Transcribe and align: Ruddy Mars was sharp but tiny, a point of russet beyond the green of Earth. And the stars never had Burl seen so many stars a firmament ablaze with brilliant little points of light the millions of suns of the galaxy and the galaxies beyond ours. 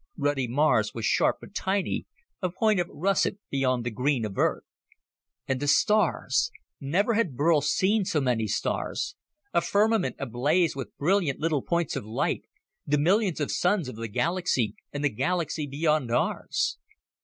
Ruddy 0.17 0.47
Mars 0.47 0.95
was 0.95 1.05
sharp 1.05 1.37
but 1.41 1.53
tiny, 1.53 2.07
a 2.41 2.49
point 2.49 2.79
of 2.79 2.87
russet 2.89 3.37
beyond 3.51 3.83
the 3.83 3.91
green 3.91 4.25
of 4.25 4.35
Earth. 4.35 4.63
And 5.47 5.59
the 5.59 5.67
stars 5.67 6.49
never 6.79 7.13
had 7.13 7.35
Burl 7.35 7.61
seen 7.61 8.03
so 8.05 8.19
many 8.19 8.47
stars 8.47 9.15
a 9.53 9.61
firmament 9.61 10.15
ablaze 10.17 10.75
with 10.75 10.97
brilliant 10.97 11.39
little 11.39 11.61
points 11.61 11.95
of 11.95 12.03
light 12.03 12.45
the 12.83 12.97
millions 12.97 13.39
of 13.39 13.51
suns 13.51 13.87
of 13.87 13.95
the 13.95 14.07
galaxy 14.07 14.75
and 14.91 15.03
the 15.03 15.09
galaxies 15.13 15.69
beyond 15.69 16.09
ours. 16.09 16.79